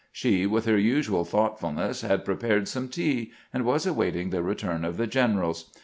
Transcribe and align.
She, 0.11 0.47
with 0.47 0.65
her 0.65 0.79
usual 0.79 1.23
thought 1.23 1.59
fulness, 1.59 2.01
had 2.01 2.25
prepared 2.25 2.67
some 2.67 2.87
tea, 2.89 3.31
and 3.53 3.63
was 3.63 3.85
awaiting 3.85 4.31
the 4.31 4.41
return 4.41 4.83
of 4.83 4.97
the 4.97 5.05
generals. 5.05 5.71